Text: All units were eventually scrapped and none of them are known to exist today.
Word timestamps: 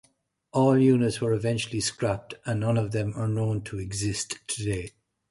All 0.51 0.79
units 0.79 1.21
were 1.21 1.31
eventually 1.31 1.79
scrapped 1.79 2.33
and 2.47 2.59
none 2.59 2.75
of 2.75 2.91
them 2.91 3.13
are 3.15 3.27
known 3.27 3.61
to 3.65 3.77
exist 3.77 4.39
today. 4.47 4.93